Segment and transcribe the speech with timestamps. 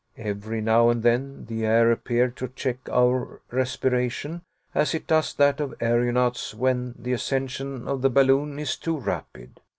[0.17, 4.41] Every now and then the air appeared to check our respiration
[4.73, 9.59] as it does that of aeronauts when the ascension of the balloon is too rapid.